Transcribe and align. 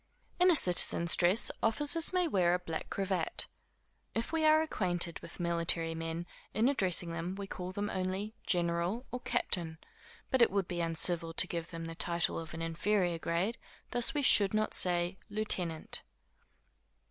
In 0.39 0.49
a 0.49 0.55
citizen's 0.55 1.15
dress, 1.15 1.51
officers 1.61 2.11
may 2.11 2.27
wear 2.27 2.55
a 2.55 2.57
black 2.57 2.89
cravat. 2.89 3.45
If 4.15 4.33
we 4.33 4.43
are 4.45 4.63
acquainted 4.63 5.19
with 5.19 5.39
military 5.39 5.93
men, 5.93 6.25
in 6.55 6.67
addressing 6.67 7.11
them, 7.11 7.35
we 7.35 7.45
call 7.45 7.71
them 7.71 7.87
only 7.87 8.33
general, 8.43 9.05
or 9.11 9.19
captain; 9.19 9.77
but 10.31 10.41
it 10.41 10.49
would 10.49 10.67
be 10.67 10.81
uncivil 10.81 11.33
to 11.35 11.45
give 11.45 11.69
them 11.69 11.85
the 11.85 11.93
title 11.93 12.39
of 12.39 12.55
an 12.55 12.63
inferior 12.63 13.19
grade 13.19 13.59
thus 13.91 14.11
we 14.15 14.23
should 14.23 14.55
not 14.55 14.73
say 14.73 15.19
lieutenant. 15.29 16.01